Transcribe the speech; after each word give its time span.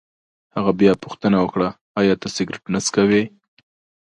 هغه 0.55 0.71
بیا 0.79 0.91
پوښتنه 1.03 1.37
وکړه: 1.39 1.69
ایا 1.99 2.13
ته 2.21 2.27
سګرېټ 2.35 2.63
نه 2.73 2.79
څکوې؟ 2.85 3.23